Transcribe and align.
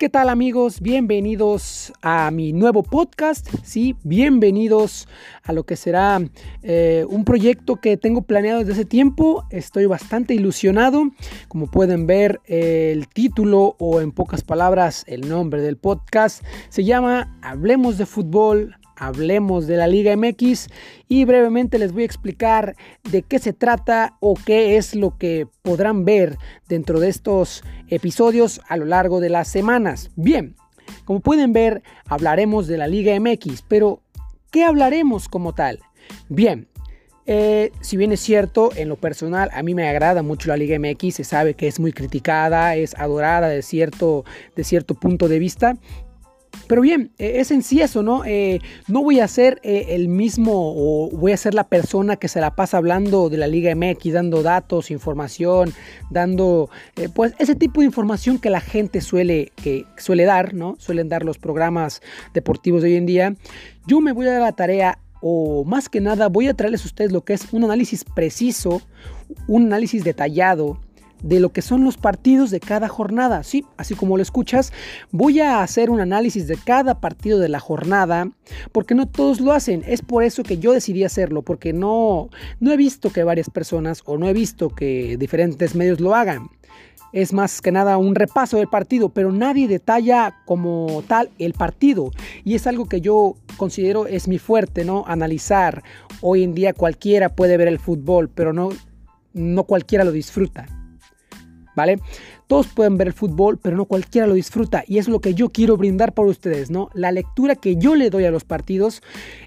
¿qué 0.00 0.08
tal 0.08 0.30
amigos? 0.30 0.80
Bienvenidos 0.80 1.92
a 2.00 2.30
mi 2.30 2.54
nuevo 2.54 2.82
podcast, 2.82 3.46
sí, 3.62 3.96
bienvenidos 4.02 5.06
a 5.42 5.52
lo 5.52 5.64
que 5.64 5.76
será 5.76 6.22
eh, 6.62 7.04
un 7.06 7.26
proyecto 7.26 7.76
que 7.76 7.98
tengo 7.98 8.22
planeado 8.22 8.60
desde 8.60 8.72
hace 8.72 8.84
tiempo. 8.86 9.44
Estoy 9.50 9.84
bastante 9.84 10.32
ilusionado. 10.32 11.10
Como 11.48 11.70
pueden 11.70 12.06
ver, 12.06 12.40
el 12.46 13.08
título 13.08 13.76
o 13.78 14.00
en 14.00 14.12
pocas 14.12 14.40
palabras 14.42 15.04
el 15.06 15.28
nombre 15.28 15.60
del 15.60 15.76
podcast 15.76 16.42
se 16.70 16.82
llama 16.84 17.38
Hablemos 17.42 17.98
de 17.98 18.06
fútbol, 18.06 18.76
hablemos 19.00 19.66
de 19.66 19.76
la 19.76 19.88
Liga 19.88 20.14
MX 20.14 20.68
y 21.08 21.24
brevemente 21.24 21.78
les 21.78 21.92
voy 21.92 22.02
a 22.02 22.06
explicar 22.06 22.76
de 23.10 23.22
qué 23.22 23.38
se 23.38 23.52
trata 23.52 24.16
o 24.20 24.34
qué 24.34 24.76
es 24.76 24.94
lo 24.94 25.16
que 25.16 25.48
podrán 25.62 26.04
ver 26.04 26.36
dentro 26.68 27.00
de 27.00 27.08
estos 27.08 27.64
episodios 27.88 28.60
a 28.68 28.76
lo 28.76 28.84
largo 28.84 29.20
de 29.20 29.30
las 29.30 29.48
semanas. 29.48 30.10
Bien, 30.16 30.54
como 31.04 31.20
pueden 31.20 31.52
ver, 31.52 31.82
hablaremos 32.06 32.66
de 32.66 32.76
la 32.76 32.86
Liga 32.86 33.18
MX, 33.18 33.62
pero 33.66 34.02
¿qué 34.50 34.64
hablaremos 34.64 35.28
como 35.28 35.54
tal? 35.54 35.80
Bien, 36.28 36.68
eh, 37.24 37.72
si 37.80 37.96
bien 37.96 38.12
es 38.12 38.20
cierto, 38.20 38.70
en 38.76 38.88
lo 38.88 38.96
personal 38.96 39.50
a 39.52 39.62
mí 39.62 39.74
me 39.74 39.88
agrada 39.88 40.22
mucho 40.22 40.48
la 40.48 40.56
Liga 40.56 40.78
MX, 40.78 41.14
se 41.14 41.24
sabe 41.24 41.54
que 41.54 41.68
es 41.68 41.80
muy 41.80 41.92
criticada, 41.92 42.76
es 42.76 42.94
adorada 42.96 43.48
de 43.48 43.62
cierto, 43.62 44.24
de 44.56 44.64
cierto 44.64 44.94
punto 44.94 45.26
de 45.28 45.38
vista, 45.38 45.74
pero 46.66 46.82
bien, 46.82 47.10
e, 47.18 47.40
es 47.40 47.50
en 47.50 47.62
sí 47.62 47.80
eso, 47.80 48.02
¿no? 48.02 48.24
Eh, 48.24 48.60
no 48.88 49.02
voy 49.02 49.20
a 49.20 49.28
ser 49.28 49.60
eh, 49.62 49.86
el 49.90 50.08
mismo 50.08 50.52
o 50.54 51.10
voy 51.10 51.32
a 51.32 51.36
ser 51.36 51.54
la 51.54 51.64
persona 51.64 52.16
que 52.16 52.28
se 52.28 52.40
la 52.40 52.54
pasa 52.54 52.76
hablando 52.76 53.28
de 53.28 53.36
la 53.36 53.46
Liga 53.46 53.74
MX, 53.74 54.12
dando 54.12 54.42
datos, 54.42 54.90
información, 54.90 55.72
dando 56.10 56.70
eh, 56.96 57.08
pues 57.12 57.34
ese 57.38 57.54
tipo 57.54 57.80
de 57.80 57.86
información 57.86 58.38
que 58.38 58.50
la 58.50 58.60
gente 58.60 59.00
suele, 59.00 59.52
que 59.56 59.84
suele 59.96 60.24
dar, 60.24 60.54
¿no? 60.54 60.76
Suelen 60.78 61.08
dar 61.08 61.24
los 61.24 61.38
programas 61.38 62.02
deportivos 62.34 62.82
de 62.82 62.90
hoy 62.90 62.96
en 62.96 63.06
día. 63.06 63.34
Yo 63.86 64.00
me 64.00 64.12
voy 64.12 64.26
a 64.26 64.32
dar 64.32 64.42
la 64.42 64.52
tarea 64.52 64.98
o 65.20 65.64
más 65.64 65.88
que 65.88 66.00
nada 66.00 66.28
voy 66.28 66.48
a 66.48 66.54
traerles 66.54 66.84
a 66.84 66.86
ustedes 66.86 67.12
lo 67.12 67.24
que 67.24 67.34
es 67.34 67.52
un 67.52 67.64
análisis 67.64 68.04
preciso, 68.04 68.80
un 69.46 69.66
análisis 69.66 70.02
detallado 70.04 70.78
de 71.22 71.40
lo 71.40 71.50
que 71.50 71.62
son 71.62 71.84
los 71.84 71.96
partidos 71.96 72.50
de 72.50 72.60
cada 72.60 72.88
jornada. 72.88 73.42
Sí, 73.42 73.64
así 73.76 73.94
como 73.94 74.16
lo 74.16 74.22
escuchas, 74.22 74.72
voy 75.10 75.40
a 75.40 75.62
hacer 75.62 75.90
un 75.90 76.00
análisis 76.00 76.46
de 76.46 76.56
cada 76.56 77.00
partido 77.00 77.38
de 77.38 77.48
la 77.48 77.60
jornada, 77.60 78.30
porque 78.72 78.94
no 78.94 79.06
todos 79.06 79.40
lo 79.40 79.52
hacen. 79.52 79.82
Es 79.86 80.02
por 80.02 80.24
eso 80.24 80.42
que 80.42 80.58
yo 80.58 80.72
decidí 80.72 81.04
hacerlo, 81.04 81.42
porque 81.42 81.72
no, 81.72 82.30
no 82.58 82.72
he 82.72 82.76
visto 82.76 83.10
que 83.10 83.24
varias 83.24 83.50
personas 83.50 84.02
o 84.04 84.18
no 84.18 84.28
he 84.28 84.32
visto 84.32 84.70
que 84.70 85.16
diferentes 85.18 85.74
medios 85.74 86.00
lo 86.00 86.14
hagan. 86.14 86.48
Es 87.12 87.32
más 87.32 87.60
que 87.60 87.72
nada 87.72 87.98
un 87.98 88.14
repaso 88.14 88.58
del 88.58 88.68
partido, 88.68 89.08
pero 89.08 89.32
nadie 89.32 89.66
detalla 89.66 90.36
como 90.46 91.02
tal 91.08 91.30
el 91.38 91.54
partido. 91.54 92.12
Y 92.44 92.54
es 92.54 92.68
algo 92.68 92.88
que 92.88 93.00
yo 93.00 93.34
considero 93.56 94.06
es 94.06 94.28
mi 94.28 94.38
fuerte, 94.38 94.84
¿no? 94.84 95.04
Analizar. 95.08 95.82
Hoy 96.20 96.44
en 96.44 96.54
día 96.54 96.72
cualquiera 96.72 97.30
puede 97.30 97.56
ver 97.56 97.66
el 97.66 97.80
fútbol, 97.80 98.30
pero 98.32 98.52
no, 98.52 98.68
no 99.32 99.64
cualquiera 99.64 100.04
lo 100.04 100.12
disfruta. 100.12 100.66
¿Vale? 101.74 101.98
Todos 102.46 102.66
pueden 102.68 102.96
ver 102.96 103.08
el 103.08 103.12
fútbol, 103.12 103.58
pero 103.58 103.76
no 103.76 103.84
cualquiera 103.84 104.26
lo 104.26 104.34
disfruta 104.34 104.82
y 104.86 104.98
es 104.98 105.08
lo 105.08 105.20
que 105.20 105.34
yo 105.34 105.50
quiero 105.50 105.76
brindar 105.76 106.12
por 106.12 106.26
ustedes, 106.26 106.70
¿no? 106.70 106.90
La 106.94 107.12
lectura 107.12 107.54
que 107.54 107.76
yo 107.76 107.94
le 107.94 108.10
doy 108.10 108.24
a 108.24 108.30
los 108.30 108.44
partidos 108.44 109.02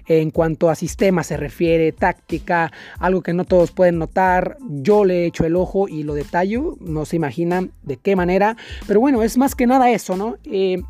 en 0.06 0.30
cuanto 0.30 0.70
a 0.70 0.74
sistema 0.74 1.22
se 1.22 1.36
refiere, 1.36 1.92
táctica, 1.92 2.72
algo 2.98 3.22
que 3.22 3.34
no 3.34 3.44
todos 3.44 3.72
pueden 3.72 3.98
notar, 3.98 4.56
yo 4.68 5.04
le 5.04 5.26
echo 5.26 5.44
el 5.44 5.56
ojo 5.56 5.88
y 5.88 6.02
lo 6.02 6.14
detallo, 6.14 6.76
no 6.80 7.04
se 7.04 7.16
imaginan 7.16 7.72
de 7.82 7.96
qué 7.98 8.16
manera, 8.16 8.56
pero 8.86 9.00
bueno, 9.00 9.22
es 9.22 9.36
más 9.36 9.54
que 9.54 9.66
nada 9.66 9.90
eso, 9.90 10.16
¿no? 10.16 10.36
Eh, 10.44 10.82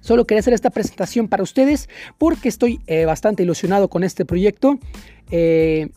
solo 0.00 0.26
quería 0.26 0.40
hacer 0.40 0.54
esta 0.54 0.70
presentación 0.70 1.28
para 1.28 1.42
ustedes 1.42 1.88
porque 2.18 2.48
estoy 2.48 2.80
eh, 2.86 3.06
bastante 3.06 3.42
ilusionado 3.42 3.88
con 3.88 4.04
este 4.04 4.24
proyecto. 4.24 4.78
Eh, 5.30 5.88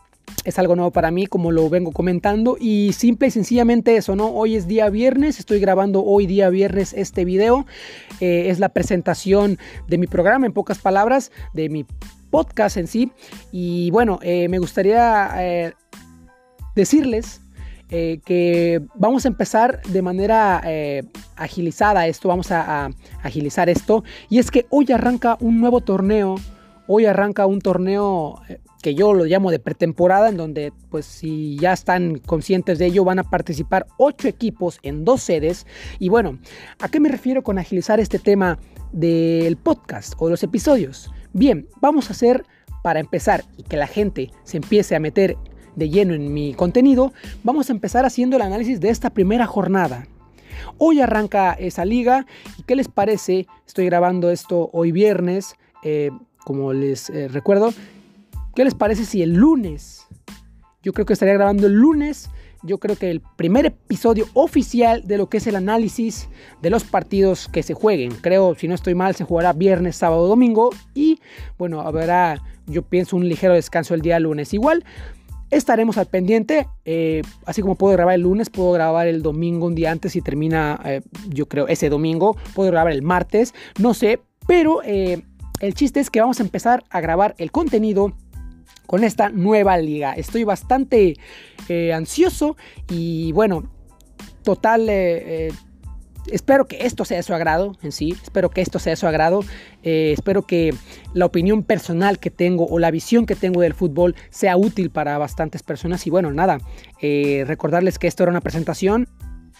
es 0.47 0.57
algo 0.57 0.77
nuevo 0.77 0.91
para 0.91 1.11
mí, 1.11 1.27
como 1.27 1.51
lo 1.51 1.69
vengo 1.69 1.91
comentando. 1.91 2.55
Y 2.57 2.93
simple 2.93 3.27
y 3.27 3.31
sencillamente 3.31 3.97
eso, 3.97 4.15
¿no? 4.15 4.27
Hoy 4.27 4.55
es 4.55 4.65
día 4.65 4.89
viernes, 4.89 5.39
estoy 5.39 5.59
grabando 5.59 6.05
hoy 6.05 6.25
día 6.25 6.49
viernes 6.49 6.93
este 6.93 7.25
video. 7.25 7.65
Eh, 8.21 8.49
es 8.49 8.57
la 8.59 8.69
presentación 8.69 9.59
de 9.89 9.97
mi 9.97 10.07
programa, 10.07 10.45
en 10.45 10.53
pocas 10.53 10.79
palabras, 10.79 11.33
de 11.53 11.67
mi 11.67 11.85
podcast 12.29 12.77
en 12.77 12.87
sí. 12.87 13.11
Y 13.51 13.91
bueno, 13.91 14.19
eh, 14.21 14.47
me 14.47 14.59
gustaría 14.59 15.31
eh, 15.35 15.73
decirles 16.75 17.41
que 17.89 18.81
vamos 18.95 19.23
a 19.23 19.29
empezar 19.29 19.81
de 19.83 20.01
manera 20.01 20.61
agilizada 21.37 22.05
esto, 22.05 22.27
vamos 22.27 22.51
a, 22.51 22.89
agilizar 23.23 23.69
esto. 23.69 24.03
Y 24.29 24.39
es 24.39 24.51
que 24.51 24.65
hoy 24.69 24.91
arranca 24.91 25.37
un 25.39 25.61
nuevo 25.61 25.79
torneo, 25.79 26.35
hoy 26.87 27.05
arranca 27.05 27.45
un 27.45 27.59
torneo 27.59 28.41
que 28.81 28.95
yo 28.95 29.13
lo 29.13 29.25
llamo 29.25 29.51
de 29.51 29.59
pretemporada, 29.59 30.29
en 30.29 30.37
donde 30.37 30.71
pues 30.89 31.05
si 31.05 31.57
ya 31.57 31.73
están 31.73 32.19
conscientes 32.19 32.79
de 32.79 32.85
ello 32.87 33.03
van 33.03 33.19
a 33.19 33.29
participar 33.29 33.87
ocho 33.97 34.27
equipos 34.27 34.79
en 34.83 35.03
dos 35.03 35.21
sedes. 35.21 35.65
Y 35.99 36.09
bueno, 36.09 36.39
¿a 36.79 36.89
qué 36.89 36.99
me 36.99 37.09
refiero 37.09 37.43
con 37.43 37.57
agilizar 37.57 37.99
este 37.99 38.19
tema 38.19 38.59
del 38.91 39.57
podcast 39.57 40.13
o 40.17 40.29
los 40.29 40.43
episodios? 40.43 41.11
Bien, 41.33 41.67
vamos 41.81 42.09
a 42.09 42.13
hacer 42.13 42.45
para 42.83 42.99
empezar 42.99 43.43
y 43.57 43.63
que 43.63 43.77
la 43.77 43.87
gente 43.87 44.31
se 44.43 44.57
empiece 44.57 44.95
a 44.95 44.99
meter 44.99 45.37
de 45.75 45.89
lleno 45.89 46.15
en 46.15 46.33
mi 46.33 46.53
contenido, 46.55 47.13
vamos 47.43 47.69
a 47.69 47.73
empezar 47.73 48.05
haciendo 48.05 48.35
el 48.35 48.41
análisis 48.41 48.79
de 48.79 48.89
esta 48.89 49.11
primera 49.11 49.45
jornada. 49.45 50.07
Hoy 50.79 51.01
arranca 51.01 51.53
esa 51.53 51.85
liga 51.85 52.25
y 52.57 52.63
¿qué 52.63 52.75
les 52.75 52.87
parece? 52.87 53.45
Estoy 53.67 53.85
grabando 53.85 54.31
esto 54.31 54.69
hoy 54.73 54.91
viernes, 54.91 55.55
eh, 55.83 56.09
como 56.47 56.71
les 56.71 57.09
eh, 57.09 57.27
recuerdo, 57.27 57.73
¿Qué 58.55 58.63
les 58.63 58.73
parece 58.73 59.03
si 59.03 59.21
el 59.21 59.33
lunes, 59.33 60.07
yo 60.81 60.93
creo 60.93 61.05
que 61.05 61.11
estaría 61.11 61.33
grabando 61.33 61.67
el 61.67 61.73
lunes, 61.73 62.29
yo 62.63 62.77
creo 62.77 62.95
que 62.95 63.11
el 63.11 63.21
primer 63.35 63.65
episodio 63.65 64.27
oficial 64.33 65.05
de 65.05 65.17
lo 65.17 65.27
que 65.27 65.37
es 65.37 65.47
el 65.47 65.57
análisis 65.57 66.29
de 66.61 66.69
los 66.69 66.85
partidos 66.85 67.49
que 67.49 67.63
se 67.63 67.73
jueguen. 67.73 68.13
Creo, 68.21 68.55
si 68.55 68.69
no 68.69 68.75
estoy 68.75 68.95
mal, 68.95 69.13
se 69.13 69.25
jugará 69.25 69.51
viernes, 69.51 69.97
sábado, 69.97 70.25
domingo 70.25 70.69
y 70.95 71.19
bueno, 71.57 71.81
habrá, 71.81 72.41
yo 72.65 72.81
pienso, 72.81 73.17
un 73.17 73.27
ligero 73.27 73.53
descanso 73.53 73.93
el 73.93 74.01
día 74.01 74.19
lunes. 74.19 74.53
Igual, 74.53 74.85
estaremos 75.51 75.97
al 75.97 76.05
pendiente. 76.05 76.69
Eh, 76.85 77.23
así 77.45 77.61
como 77.61 77.75
puedo 77.75 77.91
grabar 77.91 78.15
el 78.15 78.21
lunes, 78.21 78.49
puedo 78.49 78.71
grabar 78.71 79.05
el 79.07 79.21
domingo 79.21 79.67
un 79.67 79.75
día 79.75 79.91
antes 79.91 80.15
y 80.15 80.21
termina, 80.21 80.79
eh, 80.85 81.01
yo 81.27 81.47
creo, 81.47 81.67
ese 81.67 81.89
domingo. 81.89 82.37
Puedo 82.55 82.71
grabar 82.71 82.93
el 82.93 83.01
martes, 83.01 83.53
no 83.77 83.93
sé. 83.93 84.21
Pero 84.47 84.81
el 85.59 85.73
chiste 85.73 85.99
es 85.99 86.09
que 86.09 86.21
vamos 86.21 86.39
a 86.39 86.43
empezar 86.43 86.83
a 86.89 87.01
grabar 87.01 87.35
el 87.37 87.51
contenido 87.51 88.13
con 88.85 89.03
esta 89.03 89.29
nueva 89.29 89.77
liga. 89.77 90.13
Estoy 90.13 90.43
bastante 90.43 91.17
eh, 91.69 91.93
ansioso 91.93 92.57
y 92.89 93.31
bueno, 93.33 93.69
total... 94.43 94.89
Eh, 94.89 95.47
eh, 95.47 95.51
espero 96.29 96.67
que 96.67 96.85
esto 96.85 97.05
sea 97.05 97.15
de 97.15 97.23
su 97.23 97.33
agrado 97.33 97.77
en 97.83 97.93
sí, 97.93 98.13
espero 98.21 98.49
que 98.49 98.59
esto 98.59 98.79
sea 98.79 98.91
de 98.91 98.97
su 98.97 99.07
agrado, 99.07 99.45
espero 99.81 100.41
que 100.41 100.73
la 101.13 101.25
opinión 101.25 101.63
personal 101.63 102.19
que 102.19 102.29
tengo 102.29 102.65
o 102.65 102.79
la 102.79 102.91
visión 102.91 103.25
que 103.25 103.37
tengo 103.37 103.61
del 103.61 103.73
fútbol 103.73 104.13
sea 104.29 104.57
útil 104.57 104.89
para 104.89 105.17
bastantes 105.17 105.63
personas 105.63 106.05
y 106.05 106.09
bueno, 106.09 106.33
nada, 106.33 106.57
recordarles 106.99 107.97
que 107.97 108.07
esto 108.07 108.23
era 108.23 108.31
una 108.31 108.41
presentación 108.41 109.07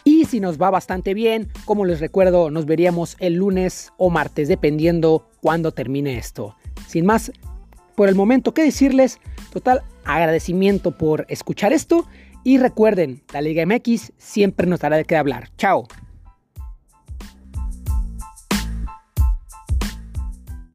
y 0.04 0.26
si 0.26 0.40
nos 0.40 0.62
va 0.62 0.70
bastante 0.70 1.14
bien, 1.14 1.50
como 1.66 1.86
les 1.86 2.00
recuerdo, 2.00 2.50
nos 2.50 2.66
veríamos 2.66 3.16
el 3.20 3.36
lunes 3.36 3.92
o 3.98 4.10
martes, 4.10 4.48
dependiendo 4.48 5.30
cuándo 5.42 5.72
termine 5.72 6.18
esto. 6.18 6.56
Sin 6.88 7.06
más, 7.06 7.32
por 7.98 8.08
el 8.08 8.16
momento 8.16 8.54
que 8.54 8.64
decirles. 8.64 9.20
Total 9.52 9.82
agradecimiento 10.06 10.98
por 10.98 11.26
escuchar 11.30 11.74
esto. 11.74 12.08
Y 12.44 12.60
recuerden, 12.60 13.24
la 13.34 13.42
Liga 13.42 13.66
MX 13.66 14.14
siempre 14.18 14.68
nos 14.68 14.80
dará 14.80 14.96
de 14.98 15.04
qué 15.04 15.18
hablar. 15.18 15.50
Chao. 15.58 15.88